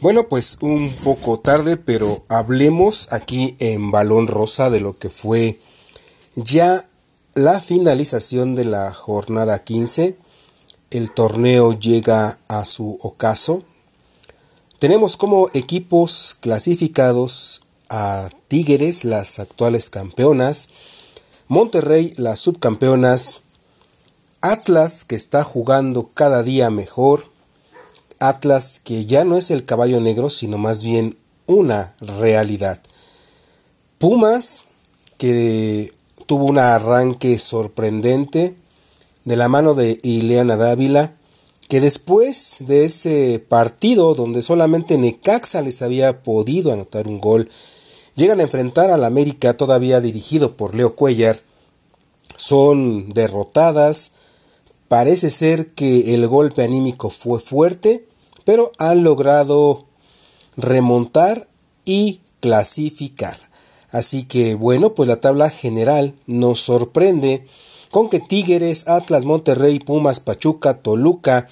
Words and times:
Bueno, 0.00 0.28
pues 0.28 0.58
un 0.60 0.92
poco 1.04 1.38
tarde, 1.38 1.76
pero 1.76 2.24
hablemos 2.28 3.12
aquí 3.12 3.56
en 3.60 3.90
Balón 3.90 4.26
Rosa 4.26 4.68
de 4.68 4.80
lo 4.80 4.98
que 4.98 5.08
fue 5.08 5.60
ya 6.34 6.88
la 7.34 7.60
finalización 7.60 8.54
de 8.54 8.64
la 8.64 8.92
jornada 8.92 9.62
15. 9.62 10.16
El 10.90 11.12
torneo 11.12 11.78
llega 11.78 12.38
a 12.48 12.64
su 12.64 12.98
ocaso. 13.00 13.62
Tenemos 14.78 15.16
como 15.16 15.48
equipos 15.54 16.36
clasificados 16.40 17.62
a 17.88 18.28
Tigres, 18.48 19.04
las 19.04 19.38
actuales 19.38 19.90
campeonas, 19.90 20.68
Monterrey, 21.48 22.12
las 22.16 22.40
subcampeonas, 22.40 23.40
Atlas, 24.40 25.04
que 25.04 25.14
está 25.14 25.44
jugando 25.44 26.10
cada 26.12 26.42
día 26.42 26.68
mejor, 26.70 27.33
Atlas 28.20 28.80
que 28.82 29.06
ya 29.06 29.24
no 29.24 29.36
es 29.36 29.50
el 29.50 29.64
caballo 29.64 30.00
negro, 30.00 30.30
sino 30.30 30.58
más 30.58 30.82
bien 30.82 31.16
una 31.46 31.94
realidad. 32.00 32.80
Pumas, 33.98 34.64
que 35.18 35.92
tuvo 36.26 36.44
un 36.44 36.58
arranque 36.58 37.38
sorprendente 37.38 38.56
de 39.24 39.36
la 39.36 39.48
mano 39.48 39.74
de 39.74 39.98
Ileana 40.02 40.56
Dávila, 40.56 41.12
que 41.68 41.80
después 41.80 42.58
de 42.60 42.84
ese 42.84 43.38
partido 43.38 44.14
donde 44.14 44.42
solamente 44.42 44.98
Necaxa 44.98 45.62
les 45.62 45.82
había 45.82 46.22
podido 46.22 46.72
anotar 46.72 47.08
un 47.08 47.20
gol, 47.20 47.50
llegan 48.14 48.40
a 48.40 48.44
enfrentar 48.44 48.90
al 48.90 49.04
América 49.04 49.56
todavía 49.56 50.00
dirigido 50.00 50.56
por 50.56 50.74
Leo 50.74 50.94
Cuellar, 50.94 51.38
son 52.36 53.12
derrotadas, 53.12 54.12
parece 54.94 55.28
ser 55.28 55.74
que 55.74 56.14
el 56.14 56.28
golpe 56.28 56.62
anímico 56.62 57.10
fue 57.10 57.40
fuerte, 57.40 58.06
pero 58.44 58.70
han 58.78 59.02
logrado 59.02 59.86
remontar 60.56 61.48
y 61.84 62.20
clasificar. 62.38 63.36
Así 63.90 64.22
que 64.22 64.54
bueno, 64.54 64.94
pues 64.94 65.08
la 65.08 65.20
tabla 65.20 65.50
general 65.50 66.14
nos 66.28 66.60
sorprende 66.60 67.44
con 67.90 68.08
que 68.08 68.20
Tigres, 68.20 68.86
Atlas, 68.86 69.24
Monterrey, 69.24 69.80
Pumas, 69.80 70.20
Pachuca, 70.20 70.80
Toluca 70.80 71.48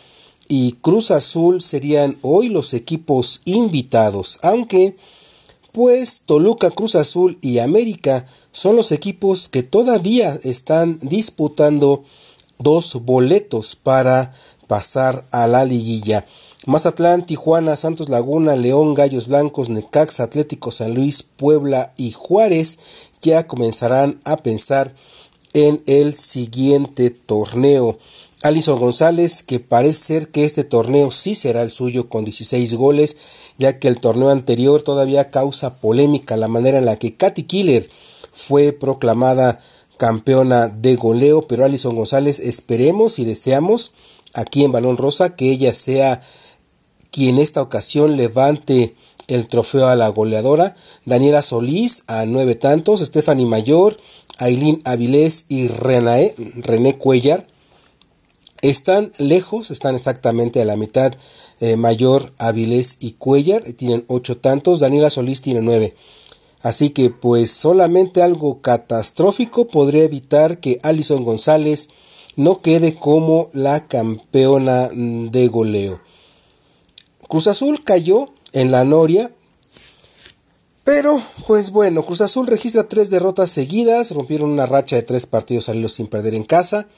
y 0.46 0.74
Cruz 0.74 1.10
Azul 1.10 1.62
serían 1.62 2.18
hoy 2.22 2.48
los 2.48 2.74
equipos 2.74 3.40
invitados, 3.44 4.38
aunque 4.42 4.96
pues 5.72 6.22
Toluca, 6.26 6.70
Cruz 6.70 6.94
Azul 6.94 7.38
y 7.40 7.58
América 7.58 8.24
son 8.52 8.76
los 8.76 8.92
equipos 8.92 9.48
que 9.48 9.64
todavía 9.64 10.28
están 10.44 11.00
disputando 11.02 12.04
dos 12.58 12.94
boletos 13.04 13.76
para 13.76 14.32
pasar 14.66 15.24
a 15.30 15.46
la 15.46 15.64
liguilla. 15.64 16.24
Mazatlán, 16.64 17.26
Tijuana, 17.26 17.76
Santos 17.76 18.08
Laguna, 18.08 18.54
León, 18.54 18.94
Gallos 18.94 19.26
Blancos, 19.26 19.68
Necaxa, 19.68 20.24
Atlético 20.24 20.70
San 20.70 20.94
Luis, 20.94 21.22
Puebla 21.22 21.92
y 21.96 22.12
Juárez 22.12 22.78
ya 23.20 23.46
comenzarán 23.46 24.20
a 24.24 24.36
pensar 24.36 24.94
en 25.54 25.82
el 25.86 26.14
siguiente 26.14 27.10
torneo. 27.10 27.98
Alison 28.42 28.80
González, 28.80 29.42
que 29.42 29.60
parece 29.60 29.98
ser 29.98 30.28
que 30.28 30.44
este 30.44 30.64
torneo 30.64 31.10
sí 31.10 31.34
será 31.34 31.62
el 31.62 31.70
suyo 31.70 32.08
con 32.08 32.24
16 32.24 32.74
goles, 32.74 33.16
ya 33.58 33.78
que 33.78 33.88
el 33.88 34.00
torneo 34.00 34.30
anterior 34.30 34.82
todavía 34.82 35.30
causa 35.30 35.74
polémica 35.74 36.36
la 36.36 36.48
manera 36.48 36.78
en 36.78 36.84
la 36.84 36.96
que 36.96 37.14
Katy 37.14 37.44
Killer 37.44 37.88
fue 38.32 38.72
proclamada 38.72 39.60
campeona 40.02 40.66
de 40.66 40.96
goleo, 40.96 41.46
pero 41.46 41.64
Alison 41.64 41.94
González 41.94 42.40
esperemos 42.40 43.20
y 43.20 43.24
deseamos 43.24 43.92
aquí 44.34 44.64
en 44.64 44.72
Balón 44.72 44.96
Rosa 44.96 45.36
que 45.36 45.52
ella 45.52 45.72
sea 45.72 46.20
quien 47.12 47.38
esta 47.38 47.62
ocasión 47.62 48.16
levante 48.16 48.96
el 49.28 49.46
trofeo 49.46 49.86
a 49.86 49.94
la 49.94 50.08
goleadora, 50.08 50.74
Daniela 51.04 51.40
Solís 51.40 52.02
a 52.08 52.26
nueve 52.26 52.56
tantos, 52.56 52.98
Stephanie 53.00 53.46
Mayor, 53.46 53.96
Aileen 54.38 54.82
Avilés 54.84 55.46
y 55.48 55.68
René, 55.68 56.34
René 56.56 56.98
Cuellar 56.98 57.46
están 58.60 59.12
lejos, 59.18 59.70
están 59.70 59.94
exactamente 59.94 60.60
a 60.60 60.64
la 60.64 60.76
mitad 60.76 61.14
eh, 61.60 61.76
Mayor, 61.76 62.32
Avilés 62.38 62.96
y 62.98 63.12
Cuellar, 63.12 63.62
tienen 63.62 64.04
ocho 64.08 64.36
tantos, 64.36 64.80
Daniela 64.80 65.10
Solís 65.10 65.42
tiene 65.42 65.60
nueve. 65.60 65.94
Así 66.62 66.90
que 66.90 67.10
pues 67.10 67.50
solamente 67.50 68.22
algo 68.22 68.60
catastrófico 68.60 69.68
podría 69.68 70.04
evitar 70.04 70.58
que 70.58 70.78
Alison 70.82 71.24
González 71.24 71.88
no 72.36 72.62
quede 72.62 72.94
como 72.94 73.50
la 73.52 73.86
campeona 73.86 74.88
mm, 74.92 75.30
de 75.30 75.48
goleo. 75.48 76.00
Cruz 77.28 77.46
Azul 77.46 77.82
cayó 77.82 78.28
en 78.52 78.70
la 78.70 78.84
Noria. 78.84 79.32
Pero, 80.84 81.20
pues 81.46 81.70
bueno, 81.70 82.04
Cruz 82.04 82.20
Azul 82.22 82.46
registra 82.46 82.88
tres 82.88 83.08
derrotas 83.08 83.50
seguidas, 83.50 84.10
rompieron 84.10 84.50
una 84.50 84.66
racha 84.66 84.96
de 84.96 85.02
tres 85.02 85.26
partidos 85.26 85.68
al 85.68 85.78
hilo 85.78 85.88
sin 85.88 86.08
perder 86.08 86.34
en 86.34 86.42
casa. 86.42 86.88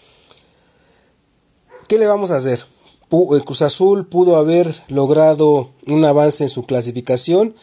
¿Qué 1.87 1.99
le 1.99 2.07
vamos 2.07 2.31
a 2.31 2.37
hacer? 2.37 2.65
Eh, 3.11 3.41
Cruz 3.45 3.63
Azul 3.63 4.09
pudo 4.09 4.37
haber 4.37 4.75
logrado 4.89 5.71
un 5.87 6.05
avance 6.05 6.43
en 6.43 6.51
su 6.51 6.65
clasificación, 6.65 7.55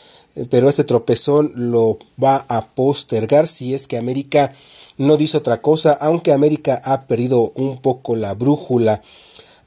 pero 0.49 0.69
este 0.69 0.83
tropezón 0.83 1.51
lo 1.55 1.99
va 2.21 2.45
a 2.49 2.67
postergar 2.67 3.47
si 3.47 3.73
es 3.73 3.87
que 3.87 3.97
América 3.97 4.53
no 4.97 5.17
dice 5.17 5.37
otra 5.37 5.61
cosa, 5.61 5.93
aunque 5.93 6.31
América 6.31 6.81
ha 6.85 7.07
perdido 7.07 7.51
un 7.55 7.81
poco 7.81 8.15
la 8.15 8.33
brújula. 8.33 9.01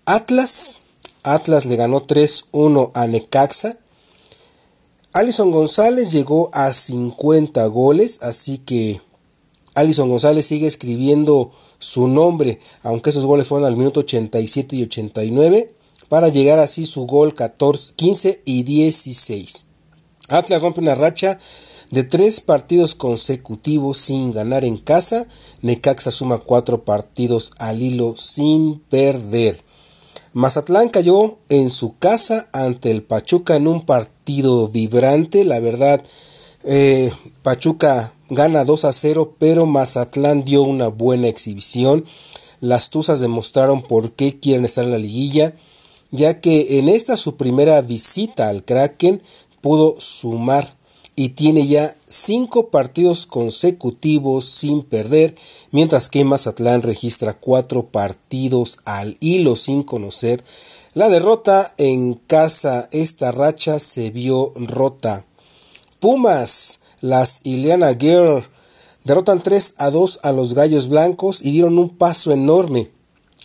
Atlas 0.06 0.78
Atlas 1.24 1.64
le 1.64 1.76
ganó 1.76 2.06
3-1 2.06 2.90
a 2.94 3.06
Necaxa. 3.06 3.78
Alison 5.14 5.50
González 5.50 6.12
llegó 6.12 6.50
a 6.52 6.72
50 6.72 7.66
goles, 7.66 8.18
así 8.22 8.58
que 8.58 9.00
Alison 9.74 10.10
González 10.10 10.44
sigue 10.44 10.66
escribiendo 10.66 11.50
su 11.78 12.08
nombre, 12.08 12.60
aunque 12.82 13.10
esos 13.10 13.24
goles 13.24 13.46
fueron 13.46 13.66
al 13.66 13.76
minuto 13.76 14.00
87 14.00 14.76
y 14.76 14.82
89, 14.82 15.74
para 16.08 16.28
llegar 16.28 16.58
así 16.58 16.84
su 16.84 17.06
gol 17.06 17.34
14, 17.34 17.94
15 17.94 18.42
y 18.44 18.62
16. 18.64 19.66
Atlas 20.28 20.62
rompe 20.62 20.80
una 20.80 20.94
racha 20.94 21.38
de 21.90 22.02
tres 22.02 22.40
partidos 22.40 22.94
consecutivos 22.94 23.98
sin 23.98 24.32
ganar 24.32 24.64
en 24.64 24.78
casa. 24.78 25.26
Necaxa 25.62 26.10
suma 26.10 26.38
cuatro 26.38 26.84
partidos 26.84 27.52
al 27.58 27.82
hilo 27.82 28.16
sin 28.16 28.80
perder. 28.80 29.62
Mazatlán 30.32 30.88
cayó 30.88 31.38
en 31.48 31.70
su 31.70 31.96
casa 31.98 32.48
ante 32.52 32.90
el 32.90 33.02
Pachuca 33.02 33.54
en 33.56 33.68
un 33.68 33.86
partido 33.86 34.68
vibrante. 34.68 35.44
La 35.44 35.60
verdad, 35.60 36.02
eh, 36.64 37.12
Pachuca 37.42 38.14
gana 38.30 38.64
2 38.64 38.84
a 38.84 38.92
0, 38.92 39.36
pero 39.38 39.66
Mazatlán 39.66 40.44
dio 40.44 40.62
una 40.62 40.88
buena 40.88 41.28
exhibición. 41.28 42.04
Las 42.60 42.90
Tuzas 42.90 43.20
demostraron 43.20 43.82
por 43.82 44.12
qué 44.12 44.40
quieren 44.40 44.64
estar 44.64 44.84
en 44.84 44.92
la 44.92 44.98
liguilla, 44.98 45.54
ya 46.10 46.40
que 46.40 46.78
en 46.78 46.88
esta 46.88 47.16
su 47.16 47.36
primera 47.36 47.80
visita 47.82 48.48
al 48.48 48.64
Kraken 48.64 49.22
pudo 49.64 49.94
sumar 49.98 50.76
y 51.16 51.30
tiene 51.30 51.66
ya 51.66 51.96
cinco 52.06 52.68
partidos 52.68 53.24
consecutivos 53.24 54.44
sin 54.44 54.82
perder, 54.82 55.34
mientras 55.70 56.10
que 56.10 56.22
Mazatlán 56.22 56.82
registra 56.82 57.32
cuatro 57.32 57.86
partidos 57.86 58.80
al 58.84 59.16
hilo 59.20 59.56
sin 59.56 59.82
conocer 59.82 60.44
la 60.92 61.08
derrota 61.08 61.72
en 61.78 62.12
casa. 62.12 62.90
Esta 62.92 63.32
racha 63.32 63.80
se 63.80 64.10
vio 64.10 64.52
rota. 64.54 65.24
Pumas, 65.98 66.80
las 67.00 67.40
Ileana 67.44 67.94
Girl, 67.94 68.44
derrotan 69.04 69.42
3 69.42 69.76
a 69.78 69.90
2 69.90 70.20
a 70.24 70.32
los 70.32 70.52
Gallos 70.52 70.88
Blancos 70.88 71.40
y 71.40 71.52
dieron 71.52 71.78
un 71.78 71.88
paso 71.88 72.32
enorme 72.32 72.90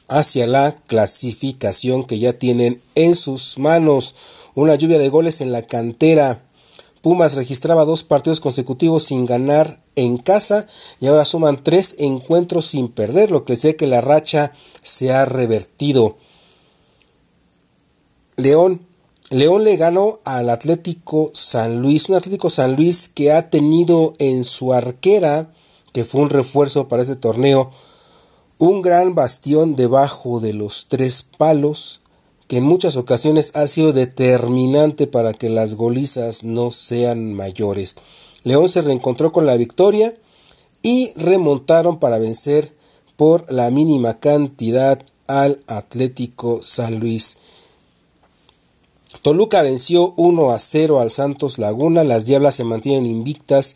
hacia 0.09 0.47
la 0.47 0.81
clasificación 0.85 2.03
que 2.03 2.19
ya 2.19 2.33
tienen 2.33 2.81
en 2.95 3.15
sus 3.15 3.57
manos. 3.57 4.15
Una 4.55 4.75
lluvia 4.75 4.99
de 4.99 5.09
goles 5.09 5.41
en 5.41 5.51
la 5.51 5.61
cantera 5.63 6.43
Pumas 7.01 7.35
registraba 7.35 7.85
dos 7.85 8.03
partidos 8.03 8.41
consecutivos 8.41 9.05
sin 9.05 9.25
ganar 9.25 9.81
en 9.95 10.17
casa 10.17 10.67
y 10.99 11.07
ahora 11.07 11.23
suman 11.23 11.63
tres 11.63 11.95
encuentros 11.97 12.65
sin 12.65 12.89
perder, 12.89 13.31
lo 13.31 13.45
que 13.45 13.55
sé 13.55 13.77
que 13.77 13.87
la 13.87 14.01
racha 14.01 14.51
se 14.83 15.11
ha 15.11 15.25
revertido. 15.25 16.17
León. 18.35 18.85
León 19.31 19.63
le 19.63 19.77
ganó 19.77 20.19
al 20.25 20.49
Atlético 20.49 21.29
San 21.35 21.83
Luis, 21.83 22.09
un 22.09 22.15
Atlético 22.15 22.49
San 22.49 22.75
Luis 22.75 23.07
que 23.09 23.31
ha 23.31 23.51
tenido 23.51 24.15
en 24.17 24.43
su 24.43 24.73
arquera, 24.73 25.51
que 25.93 26.03
fue 26.03 26.21
un 26.21 26.31
refuerzo 26.31 26.87
para 26.87 27.03
este 27.03 27.15
torneo, 27.15 27.69
un 28.57 28.81
gran 28.81 29.13
bastión 29.13 29.75
debajo 29.75 30.39
de 30.39 30.53
los 30.53 30.87
tres 30.89 31.21
palos, 31.37 32.01
que 32.49 32.57
en 32.57 32.63
muchas 32.63 32.97
ocasiones 32.97 33.51
ha 33.53 33.67
sido 33.67 33.93
determinante 33.93 35.05
para 35.05 35.33
que 35.33 35.49
las 35.49 35.75
golizas 35.75 36.43
no 36.43 36.71
sean 36.71 37.31
mayores. 37.33 37.97
León 38.43 38.67
se 38.69 38.81
reencontró 38.81 39.31
con 39.31 39.45
la 39.45 39.55
victoria 39.55 40.15
y 40.81 41.13
remontaron 41.15 41.99
para 41.99 42.17
vencer 42.17 42.73
por 43.15 43.45
la 43.53 43.69
mínima 43.69 44.19
cantidad 44.19 44.99
al 45.27 45.59
Atlético 45.67 46.59
San 46.63 46.99
Luis. 46.99 47.37
Toluca 49.21 49.61
venció 49.61 50.15
1 50.17 50.49
a 50.49 50.57
0 50.57 51.01
al 51.01 51.11
Santos 51.11 51.59
Laguna. 51.59 52.03
Las 52.03 52.25
Diablas 52.25 52.55
se 52.55 52.63
mantienen 52.63 53.05
invictas 53.05 53.75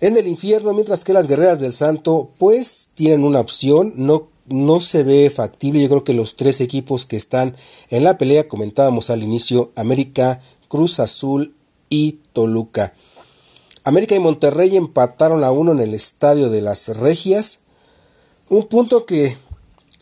en 0.00 0.16
el 0.16 0.28
infierno, 0.28 0.74
mientras 0.74 1.02
que 1.02 1.12
las 1.12 1.26
Guerreras 1.26 1.58
del 1.58 1.72
Santo 1.72 2.30
pues 2.38 2.90
tienen 2.94 3.24
una 3.24 3.40
opción. 3.40 3.94
No, 3.96 4.28
no 4.48 4.80
se 4.80 5.02
ve 5.02 5.30
factible. 5.30 5.82
Yo 5.82 5.88
creo 5.88 6.04
que 6.04 6.14
los 6.14 6.36
tres 6.36 6.60
equipos 6.60 7.06
que 7.06 7.16
están 7.16 7.56
en 7.90 8.04
la 8.04 8.18
pelea, 8.18 8.48
comentábamos 8.48 9.10
al 9.10 9.22
inicio, 9.22 9.72
América, 9.76 10.40
Cruz 10.68 11.00
Azul 11.00 11.54
y 11.88 12.18
Toluca. 12.32 12.94
América 13.84 14.16
y 14.16 14.20
Monterrey 14.20 14.76
empataron 14.76 15.44
a 15.44 15.52
uno 15.52 15.72
en 15.72 15.80
el 15.80 15.94
estadio 15.94 16.50
de 16.50 16.60
las 16.60 16.98
Regias. 16.98 17.60
Un 18.48 18.66
punto 18.66 19.06
que 19.06 19.36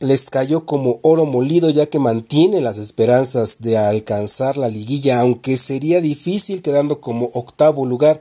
les 0.01 0.31
cayó 0.31 0.67
como 0.67 0.99
oro 1.03 1.25
molido 1.25 1.71
ya 1.71 1.87
que 1.87 1.99
mantiene 1.99 2.61
las 2.61 2.79
esperanzas 2.79 3.61
de 3.61 3.79
alcanzar 3.79 4.57
la 4.57 4.69
liguilla, 4.69 5.21
aunque 5.21 5.57
sería 5.57 6.01
difícil 6.01 6.63
quedando 6.63 7.01
como 7.01 7.31
octavo 7.33 7.87
lugar, 7.87 8.21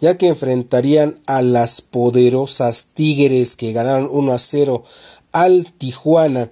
ya 0.00 0.18
que 0.18 0.28
enfrentarían 0.28 1.20
a 1.26 1.42
las 1.42 1.80
poderosas 1.80 2.88
Tigres 2.92 3.56
que 3.56 3.72
ganaron 3.72 4.08
1 4.10 4.32
a 4.32 4.38
0 4.38 4.84
al 5.32 5.72
Tijuana. 5.72 6.50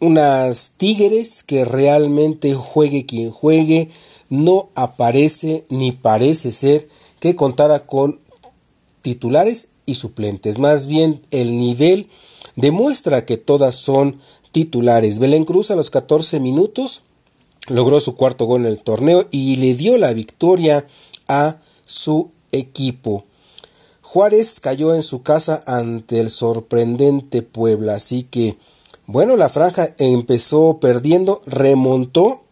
Unas 0.00 0.74
Tigres 0.76 1.42
que 1.42 1.64
realmente 1.64 2.54
juegue 2.54 3.06
quien 3.06 3.30
juegue, 3.30 3.90
no 4.28 4.70
aparece 4.74 5.64
ni 5.68 5.92
parece 5.92 6.52
ser 6.52 6.88
que 7.20 7.36
contara 7.36 7.86
con 7.86 8.20
titulares 9.02 9.70
y 9.86 9.94
suplentes. 9.94 10.58
Más 10.58 10.86
bien 10.86 11.22
el 11.30 11.58
nivel 11.58 12.08
demuestra 12.56 13.26
que 13.26 13.36
todas 13.36 13.74
son 13.74 14.20
titulares. 14.52 15.18
Belén 15.18 15.44
Cruz 15.44 15.70
a 15.70 15.76
los 15.76 15.90
14 15.90 16.40
minutos 16.40 17.04
logró 17.68 18.00
su 18.00 18.16
cuarto 18.16 18.46
gol 18.46 18.62
en 18.62 18.66
el 18.66 18.80
torneo 18.80 19.26
y 19.30 19.56
le 19.56 19.74
dio 19.74 19.96
la 19.98 20.12
victoria 20.12 20.86
a 21.28 21.60
su 21.84 22.30
equipo. 22.52 23.24
Juárez 24.14 24.60
cayó 24.60 24.94
en 24.94 25.02
su 25.02 25.24
casa 25.24 25.60
ante 25.66 26.20
el 26.20 26.30
sorprendente 26.30 27.42
Puebla, 27.42 27.96
así 27.96 28.22
que 28.22 28.56
bueno, 29.06 29.36
la 29.36 29.48
franja 29.48 29.88
empezó 29.98 30.78
perdiendo, 30.78 31.40
remontó 31.46 32.44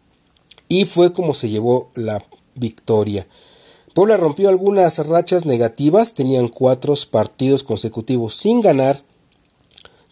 y 0.67 0.87
fue 0.87 1.13
como 1.13 1.35
se 1.35 1.51
llevó 1.51 1.89
la 1.95 2.21
victoria. 2.57 3.29
Puebla 3.95 4.17
rompió 4.17 4.49
algunas 4.49 5.07
rachas 5.07 5.47
negativas, 5.47 6.15
tenían 6.15 6.49
cuatro 6.49 6.95
partidos 7.09 7.63
consecutivos 7.63 8.35
sin 8.35 8.61
ganar 8.61 9.01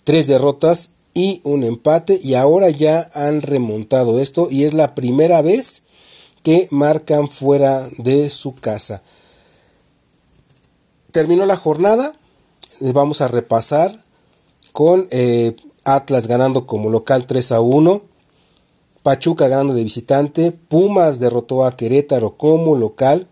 tres 0.05 0.29
derrotas 0.29 0.93
y 1.14 1.41
un 1.43 1.64
empate 1.64 2.20
y 2.23 2.35
ahora 2.35 2.70
ya 2.70 3.11
han 3.12 3.43
remontado 3.43 4.20
esto 4.20 4.46
y 4.53 4.62
es 4.62 4.73
la 4.73 4.94
primera 4.94 5.43
vez 5.43 5.82
que 6.44 6.69
marcan 6.70 7.29
fuera 7.29 7.91
de 7.99 8.31
su 8.31 8.55
casa. 8.55 9.03
Terminó 11.12 11.44
la 11.46 11.56
jornada, 11.56 12.12
eh, 12.80 12.92
vamos 12.92 13.20
a 13.20 13.28
repasar 13.28 14.04
con 14.72 15.08
eh, 15.10 15.56
Atlas 15.84 16.28
ganando 16.28 16.66
como 16.66 16.90
local 16.90 17.26
3 17.26 17.52
a 17.52 17.60
1, 17.60 18.02
Pachuca 19.02 19.48
ganando 19.48 19.74
de 19.74 19.82
visitante, 19.82 20.52
Pumas 20.52 21.18
derrotó 21.18 21.64
a 21.64 21.76
Querétaro 21.76 22.36
como 22.36 22.76
local, 22.76 23.26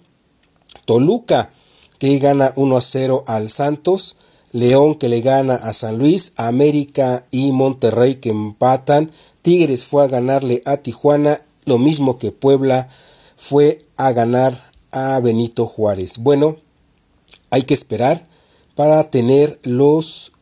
Toluca 0.86 1.52
que 1.98 2.19
gana 2.19 2.52
1 2.56 2.76
a 2.76 2.80
0 2.80 3.25
al 3.26 3.48
Santos, 3.48 4.16
León 4.52 4.94
que 4.96 5.08
le 5.08 5.20
gana 5.20 5.54
a 5.54 5.72
San 5.72 5.98
Luis, 5.98 6.32
América 6.36 7.26
y 7.30 7.52
Monterrey 7.52 8.16
que 8.16 8.30
empatan, 8.30 9.10
Tigres 9.42 9.84
fue 9.84 10.02
a 10.02 10.08
ganarle 10.08 10.62
a 10.64 10.78
Tijuana, 10.78 11.44
lo 11.64 11.78
mismo 11.78 12.19
que 12.19 12.32
Puebla 12.32 12.88
fue 13.36 13.84
a 13.96 14.12
ganar 14.12 14.70
a 14.90 15.20
Benito 15.20 15.66
Juárez. 15.66 16.19
Bueno, 16.19 16.56
hay 17.50 17.62
que 17.62 17.75
esperar 17.75 18.27
para 18.75 19.11
tener 19.11 19.59
los 19.62 20.33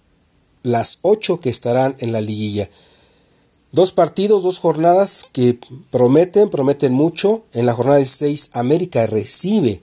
las 0.63 0.99
ocho 1.03 1.41
que 1.41 1.49
estarán 1.49 1.95
en 2.01 2.13
la 2.13 2.21
liguilla. 2.21 2.69
Dos 3.73 3.93
partidos, 3.93 4.43
dos 4.43 4.59
jornadas 4.59 5.27
que 5.33 5.59
prometen, 5.91 6.51
prometen 6.51 6.93
mucho. 6.93 7.45
En 7.53 7.67
la 7.67 7.73
jornada 7.73 7.99
16 7.99 8.51
América 8.55 9.07
recibe 9.07 9.83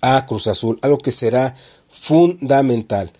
a 0.00 0.24
Cruz 0.26 0.46
Azul, 0.46 0.78
algo 0.82 0.98
que 0.98 1.12
será 1.12 1.54
fundamental. 1.88 3.12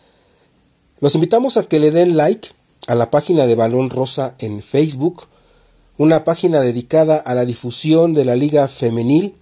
Los 1.01 1.15
invitamos 1.15 1.57
a 1.57 1.65
que 1.65 1.81
le 1.81 1.91
den 1.91 2.17
like 2.17 2.49
a 2.87 2.95
la 2.95 3.11
página 3.11 3.47
de 3.47 3.55
Balón 3.55 3.91
Rosa 3.91 4.35
en 4.39 4.63
Facebook, 4.63 5.27
una 5.99 6.25
página 6.25 6.61
dedicada 6.61 7.17
a 7.17 7.35
la 7.35 7.45
difusión 7.45 8.13
de 8.13 8.25
la 8.25 8.37
liga 8.37 8.67
femenil 8.69 9.35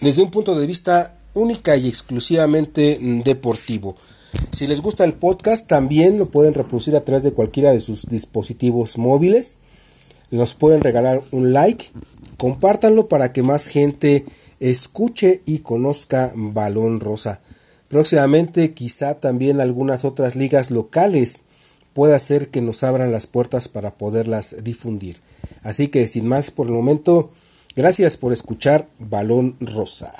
desde 0.00 0.22
un 0.22 0.30
punto 0.30 0.58
de 0.58 0.66
vista 0.66 1.19
única 1.34 1.76
y 1.76 1.88
exclusivamente 1.88 2.98
deportivo. 3.24 3.96
Si 4.52 4.66
les 4.66 4.80
gusta 4.80 5.04
el 5.04 5.14
podcast, 5.14 5.66
también 5.66 6.18
lo 6.18 6.30
pueden 6.30 6.54
reproducir 6.54 6.96
a 6.96 7.04
través 7.04 7.22
de 7.22 7.32
cualquiera 7.32 7.72
de 7.72 7.80
sus 7.80 8.06
dispositivos 8.06 8.98
móviles. 8.98 9.58
Nos 10.30 10.54
pueden 10.54 10.80
regalar 10.80 11.22
un 11.32 11.52
like, 11.52 11.86
compártanlo 12.36 13.08
para 13.08 13.32
que 13.32 13.42
más 13.42 13.66
gente 13.66 14.24
escuche 14.60 15.42
y 15.46 15.60
conozca 15.60 16.32
Balón 16.34 17.00
Rosa. 17.00 17.40
Próximamente 17.88 18.72
quizá 18.72 19.14
también 19.14 19.60
algunas 19.60 20.04
otras 20.04 20.36
ligas 20.36 20.70
locales 20.70 21.40
pueda 21.92 22.18
ser 22.18 22.50
que 22.50 22.60
nos 22.60 22.84
abran 22.84 23.10
las 23.10 23.26
puertas 23.26 23.68
para 23.68 23.96
poderlas 23.96 24.62
difundir. 24.62 25.16
Así 25.62 25.88
que 25.88 26.06
sin 26.06 26.26
más 26.28 26.52
por 26.52 26.68
el 26.68 26.72
momento, 26.72 27.30
gracias 27.74 28.16
por 28.16 28.32
escuchar 28.32 28.88
Balón 29.00 29.56
Rosa. 29.60 30.12